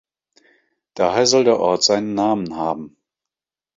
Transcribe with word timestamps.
Daher 0.95 1.27
soll 1.27 1.43
der 1.43 1.59
Ort 1.59 1.83
seinen 1.83 2.15
Namen 2.15 2.55
haben. 2.55 2.97